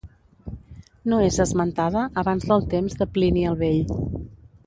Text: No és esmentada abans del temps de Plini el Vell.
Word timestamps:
No 1.13 1.19
és 1.25 1.37
esmentada 1.45 2.07
abans 2.23 2.49
del 2.53 2.65
temps 2.73 2.99
de 3.03 3.09
Plini 3.19 3.47
el 3.53 3.61
Vell. 3.63 3.95